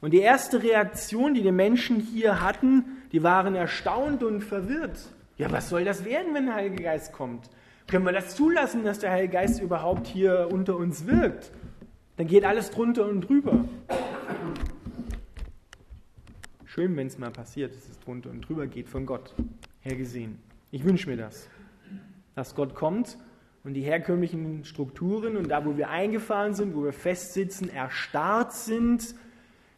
Und 0.01 0.11
die 0.11 0.19
erste 0.19 0.61
Reaktion, 0.61 1.33
die 1.33 1.41
die 1.41 1.51
Menschen 1.51 1.99
hier 1.99 2.41
hatten, 2.41 3.01
die 3.11 3.23
waren 3.23 3.55
erstaunt 3.55 4.21
und 4.21 4.41
verwirrt. 4.41 4.99
Ja, 5.39 5.51
was 5.51 5.69
soll 5.69 5.83
das 5.83 6.05
werden, 6.05 6.35
wenn 6.35 6.45
der 6.45 6.55
Heilige 6.55 6.83
Geist 6.83 7.11
kommt? 7.11 7.49
Können 7.87 8.05
wir 8.05 8.11
das 8.11 8.35
zulassen, 8.35 8.83
dass 8.83 8.99
der 8.99 9.11
Heilige 9.11 9.33
Geist 9.33 9.61
überhaupt 9.61 10.07
hier 10.07 10.49
unter 10.51 10.77
uns 10.77 11.05
wirkt? 11.05 11.51
Dann 12.17 12.27
geht 12.27 12.45
alles 12.45 12.71
drunter 12.71 13.05
und 13.07 13.21
drüber. 13.21 13.65
Schön, 16.65 16.95
wenn 16.95 17.07
es 17.07 17.17
mal 17.17 17.31
passiert, 17.31 17.75
dass 17.75 17.87
es 17.87 17.99
drunter 17.99 18.29
und 18.29 18.41
drüber 18.41 18.65
geht 18.65 18.89
von 18.89 19.05
Gott 19.05 19.33
her 19.81 19.95
gesehen. 19.95 20.39
Ich 20.71 20.83
wünsche 20.83 21.09
mir 21.09 21.17
das, 21.17 21.47
dass 22.35 22.55
Gott 22.55 22.73
kommt 22.73 23.17
und 23.63 23.75
die 23.75 23.81
herkömmlichen 23.81 24.65
Strukturen 24.65 25.37
und 25.37 25.49
da, 25.49 25.65
wo 25.65 25.77
wir 25.77 25.89
eingefahren 25.89 26.53
sind, 26.53 26.75
wo 26.75 26.83
wir 26.83 26.93
festsitzen, 26.93 27.69
erstarrt 27.69 28.53
sind, 28.53 29.13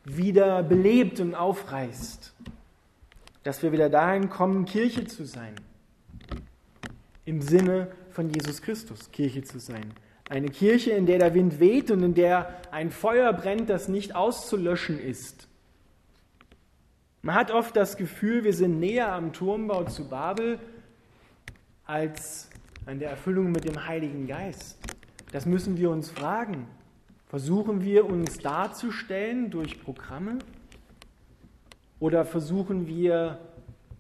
wieder 0.05 0.63
belebt 0.63 1.19
und 1.19 1.35
aufreißt. 1.35 2.33
Dass 3.43 3.61
wir 3.61 3.71
wieder 3.71 3.89
dahin 3.89 4.29
kommen, 4.29 4.65
Kirche 4.65 5.05
zu 5.05 5.25
sein. 5.25 5.55
Im 7.25 7.41
Sinne 7.41 7.87
von 8.11 8.29
Jesus 8.29 8.61
Christus, 8.61 9.11
Kirche 9.11 9.43
zu 9.43 9.59
sein. 9.59 9.93
Eine 10.29 10.49
Kirche, 10.49 10.91
in 10.91 11.07
der 11.07 11.17
der 11.17 11.33
Wind 11.33 11.59
weht 11.59 11.89
und 11.89 12.03
in 12.03 12.13
der 12.13 12.61
ein 12.71 12.91
Feuer 12.91 13.33
brennt, 13.33 13.69
das 13.69 13.87
nicht 13.87 14.15
auszulöschen 14.15 14.99
ist. 14.99 15.47
Man 17.23 17.33
hat 17.33 17.49
oft 17.49 17.75
das 17.75 17.97
Gefühl, 17.97 18.43
wir 18.43 18.53
sind 18.53 18.79
näher 18.79 19.11
am 19.11 19.33
Turmbau 19.33 19.85
zu 19.85 20.07
Babel 20.07 20.59
als 21.85 22.49
an 22.85 22.99
der 22.99 23.09
Erfüllung 23.09 23.51
mit 23.51 23.65
dem 23.65 23.87
Heiligen 23.87 24.27
Geist. 24.27 24.77
Das 25.31 25.47
müssen 25.47 25.77
wir 25.77 25.89
uns 25.89 26.11
fragen. 26.11 26.67
Versuchen 27.27 27.83
wir 27.83 28.05
uns 28.05 28.37
darzustellen 28.37 29.49
durch 29.49 29.81
Programme 29.81 30.37
oder 31.99 32.23
versuchen 32.23 32.85
wir 32.85 33.39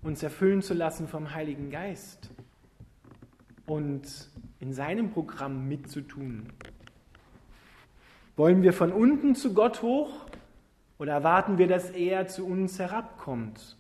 uns 0.03 0.21
erfüllen 0.21 0.61
zu 0.61 0.75
lassen 0.75 1.07
vom 1.07 1.33
Heiligen 1.33 1.71
Geist 1.71 2.29
und 3.65 4.03
in 4.59 4.73
seinem 4.73 5.11
Programm 5.11 5.67
mitzutun? 5.67 6.47
Wollen 8.35 8.63
wir 8.63 8.73
von 8.73 8.91
unten 8.91 9.35
zu 9.35 9.53
Gott 9.53 9.81
hoch 9.81 10.11
oder 10.99 11.13
erwarten 11.13 11.57
wir, 11.57 11.67
dass 11.67 11.89
er 11.89 12.27
zu 12.27 12.45
uns 12.45 12.79
herabkommt? 12.79 13.77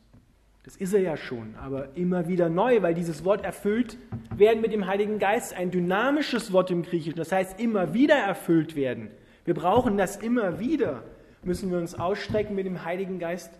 Das 0.63 0.75
ist 0.77 0.93
er 0.93 1.01
ja 1.01 1.15
schon, 1.15 1.55
aber 1.57 1.95
immer 1.95 2.27
wieder 2.27 2.49
neu, 2.49 2.81
weil 2.81 2.95
dieses 2.95 3.23
Wort 3.23 3.43
erfüllt 3.43 3.97
werden 4.35 4.61
mit 4.61 4.73
dem 4.73 4.87
Heiligen 4.87 5.19
Geist, 5.19 5.53
ein 5.53 5.69
dynamisches 5.69 6.53
Wort 6.53 6.71
im 6.71 6.81
Griechischen, 6.81 7.17
das 7.17 7.31
heißt 7.31 7.59
immer 7.59 7.93
wieder 7.93 8.15
erfüllt 8.15 8.75
werden. 8.75 9.11
Wir 9.43 9.53
brauchen 9.53 9.95
das 9.95 10.17
immer 10.17 10.59
wieder, 10.59 11.03
müssen 11.43 11.69
wir 11.69 11.77
uns 11.77 11.93
ausstrecken, 11.93 12.55
mit 12.55 12.65
dem 12.65 12.83
Heiligen 12.83 13.19
Geist 13.19 13.51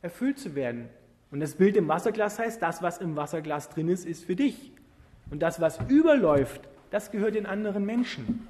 erfüllt 0.00 0.38
zu 0.38 0.54
werden. 0.54 0.88
Und 1.30 1.40
das 1.40 1.56
Bild 1.56 1.76
im 1.76 1.88
Wasserglas 1.88 2.38
heißt, 2.38 2.62
das, 2.62 2.80
was 2.80 2.96
im 2.96 3.16
Wasserglas 3.16 3.68
drin 3.68 3.88
ist, 3.90 4.06
ist 4.06 4.24
für 4.24 4.36
dich. 4.36 4.72
Und 5.30 5.40
das, 5.40 5.60
was 5.60 5.78
überläuft, 5.88 6.62
das 6.90 7.10
gehört 7.10 7.34
den 7.34 7.46
anderen 7.46 7.84
Menschen. 7.84 8.48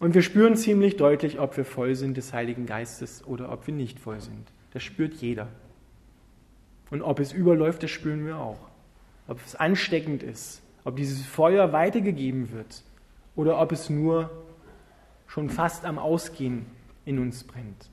Und 0.00 0.14
wir 0.14 0.22
spüren 0.22 0.56
ziemlich 0.56 0.96
deutlich, 0.96 1.40
ob 1.40 1.56
wir 1.56 1.64
voll 1.64 1.94
sind 1.94 2.16
des 2.16 2.32
Heiligen 2.32 2.66
Geistes 2.66 3.26
oder 3.26 3.50
ob 3.52 3.66
wir 3.66 3.74
nicht 3.74 3.98
voll 3.98 4.20
sind. 4.20 4.52
Das 4.72 4.82
spürt 4.82 5.14
jeder. 5.14 5.48
Und 6.90 7.02
ob 7.02 7.20
es 7.20 7.32
überläuft, 7.32 7.82
das 7.82 7.90
spüren 7.90 8.24
wir 8.24 8.38
auch. 8.38 8.60
Ob 9.26 9.44
es 9.44 9.54
ansteckend 9.54 10.22
ist, 10.22 10.62
ob 10.84 10.96
dieses 10.96 11.24
Feuer 11.26 11.72
weitergegeben 11.72 12.52
wird 12.52 12.82
oder 13.36 13.60
ob 13.60 13.72
es 13.72 13.90
nur 13.90 14.30
schon 15.26 15.50
fast 15.50 15.84
am 15.84 15.98
Ausgehen 15.98 16.64
in 17.04 17.18
uns 17.18 17.44
brennt. 17.44 17.90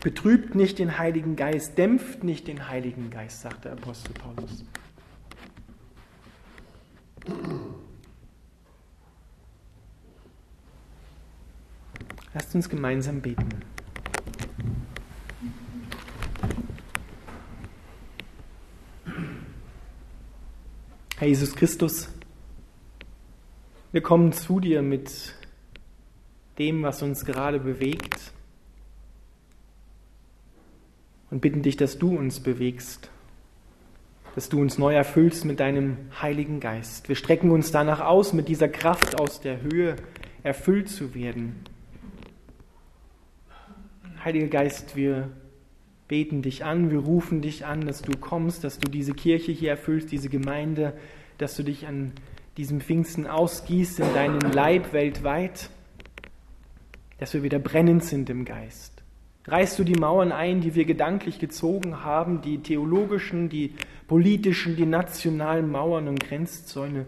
Betrübt 0.00 0.54
nicht 0.54 0.78
den 0.78 0.96
Heiligen 0.96 1.36
Geist, 1.36 1.76
dämpft 1.76 2.24
nicht 2.24 2.48
den 2.48 2.68
Heiligen 2.68 3.10
Geist, 3.10 3.42
sagt 3.42 3.66
der 3.66 3.72
Apostel 3.72 4.14
Paulus. 4.14 4.64
Lasst 12.32 12.54
uns 12.54 12.68
gemeinsam 12.68 13.20
beten. 13.20 13.48
Herr 21.18 21.28
Jesus 21.28 21.54
Christus, 21.54 22.08
wir 23.92 24.00
kommen 24.00 24.32
zu 24.32 24.60
dir 24.60 24.80
mit 24.80 25.34
dem, 26.58 26.82
was 26.82 27.02
uns 27.02 27.26
gerade 27.26 27.60
bewegt 27.60 28.32
und 31.30 31.40
bitten 31.40 31.62
dich, 31.62 31.76
dass 31.76 31.98
du 31.98 32.16
uns 32.16 32.40
bewegst, 32.40 33.10
dass 34.34 34.48
du 34.48 34.60
uns 34.60 34.78
neu 34.78 34.94
erfüllst 34.94 35.44
mit 35.44 35.60
deinem 35.60 35.96
Heiligen 36.20 36.60
Geist. 36.60 37.08
Wir 37.08 37.16
strecken 37.16 37.50
uns 37.50 37.72
danach 37.72 38.00
aus, 38.00 38.32
mit 38.32 38.48
dieser 38.48 38.68
Kraft 38.68 39.20
aus 39.20 39.40
der 39.40 39.62
Höhe 39.62 39.96
erfüllt 40.42 40.88
zu 40.88 41.14
werden. 41.14 41.56
Heiliger 44.24 44.48
Geist, 44.48 44.96
wir 44.96 45.30
beten 46.08 46.42
dich 46.42 46.64
an, 46.64 46.90
wir 46.90 46.98
rufen 46.98 47.40
dich 47.40 47.64
an, 47.64 47.82
dass 47.82 48.02
du 48.02 48.18
kommst, 48.18 48.64
dass 48.64 48.78
du 48.78 48.90
diese 48.90 49.14
Kirche 49.14 49.52
hier 49.52 49.70
erfüllst, 49.70 50.10
diese 50.12 50.28
Gemeinde, 50.28 50.92
dass 51.38 51.56
du 51.56 51.62
dich 51.62 51.86
an 51.86 52.12
diesem 52.56 52.80
Pfingsten 52.80 53.26
ausgießt 53.26 54.00
in 54.00 54.12
deinen 54.12 54.40
Leib 54.40 54.92
weltweit, 54.92 55.70
dass 57.18 57.32
wir 57.32 57.42
wieder 57.42 57.58
brennend 57.58 58.04
sind 58.04 58.28
im 58.28 58.44
Geist. 58.44 58.99
Reißt 59.50 59.80
du 59.80 59.84
die 59.84 59.96
Mauern 59.96 60.30
ein, 60.30 60.60
die 60.60 60.76
wir 60.76 60.84
gedanklich 60.84 61.40
gezogen 61.40 62.04
haben, 62.04 62.40
die 62.40 62.62
theologischen, 62.62 63.48
die 63.48 63.74
politischen, 64.06 64.76
die 64.76 64.86
nationalen 64.86 65.68
Mauern 65.70 66.06
und 66.06 66.20
Grenzzäune. 66.20 67.06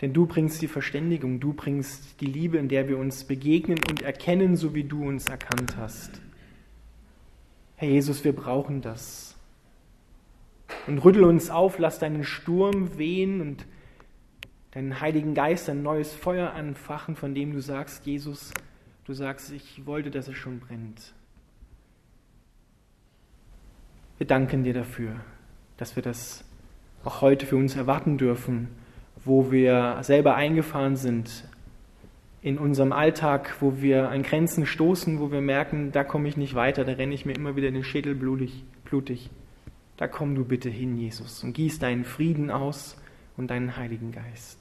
Denn 0.00 0.12
du 0.12 0.26
bringst 0.26 0.60
die 0.60 0.66
Verständigung, 0.66 1.38
du 1.38 1.52
bringst 1.52 2.20
die 2.20 2.26
Liebe, 2.26 2.58
in 2.58 2.68
der 2.68 2.88
wir 2.88 2.98
uns 2.98 3.24
begegnen 3.24 3.78
und 3.88 4.02
erkennen, 4.02 4.56
so 4.56 4.74
wie 4.74 4.84
du 4.84 5.06
uns 5.06 5.26
erkannt 5.26 5.76
hast. 5.76 6.20
Herr 7.76 7.88
Jesus, 7.88 8.24
wir 8.24 8.34
brauchen 8.34 8.80
das. 8.80 9.36
Und 10.88 10.98
rüttel 11.04 11.22
uns 11.22 11.48
auf, 11.48 11.78
lass 11.78 12.00
deinen 12.00 12.24
Sturm 12.24 12.98
wehen 12.98 13.40
und 13.40 13.66
deinen 14.72 15.00
Heiligen 15.00 15.34
Geist 15.34 15.70
ein 15.70 15.82
neues 15.84 16.12
Feuer 16.12 16.54
anfachen, 16.54 17.14
von 17.14 17.36
dem 17.36 17.52
du 17.52 17.60
sagst, 17.60 18.04
Jesus, 18.04 18.52
du 19.08 19.14
sagst, 19.14 19.50
ich 19.52 19.86
wollte, 19.86 20.10
dass 20.10 20.28
es 20.28 20.36
schon 20.36 20.60
brennt. 20.60 21.14
Wir 24.18 24.26
danken 24.26 24.64
dir 24.64 24.74
dafür, 24.74 25.16
dass 25.78 25.96
wir 25.96 26.02
das 26.02 26.44
auch 27.04 27.22
heute 27.22 27.46
für 27.46 27.56
uns 27.56 27.74
erwarten 27.74 28.18
dürfen, 28.18 28.68
wo 29.24 29.50
wir 29.50 29.98
selber 30.02 30.34
eingefahren 30.34 30.96
sind 30.96 31.48
in 32.42 32.58
unserem 32.58 32.92
Alltag, 32.92 33.56
wo 33.60 33.80
wir 33.80 34.10
an 34.10 34.22
Grenzen 34.22 34.66
stoßen, 34.66 35.18
wo 35.20 35.32
wir 35.32 35.40
merken, 35.40 35.90
da 35.90 36.04
komme 36.04 36.28
ich 36.28 36.36
nicht 36.36 36.54
weiter, 36.54 36.84
da 36.84 36.92
renne 36.92 37.14
ich 37.14 37.24
mir 37.24 37.32
immer 37.32 37.56
wieder 37.56 37.70
den 37.70 37.84
Schädel 37.84 38.14
blutig. 38.14 38.64
blutig. 38.84 39.30
Da 39.96 40.06
komm 40.06 40.34
du 40.34 40.44
bitte 40.44 40.68
hin, 40.68 40.96
Jesus, 40.98 41.42
und 41.42 41.54
gieß 41.54 41.78
deinen 41.78 42.04
Frieden 42.04 42.50
aus 42.50 43.00
und 43.38 43.48
deinen 43.48 43.76
Heiligen 43.76 44.12
Geist. 44.12 44.57